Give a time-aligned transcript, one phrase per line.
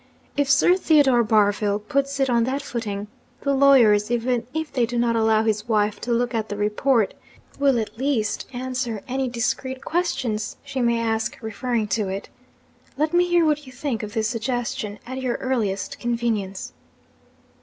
[0.35, 3.05] If Sir Theodore Barville puts it on that footing,
[3.41, 7.13] the lawyers, even if they do not allow his wife to look at the report,
[7.59, 12.29] will at least answer any discreet questions she may ask referring to it.
[12.97, 16.73] Let me hear what you think of this suggestion, at your earliest convenience.'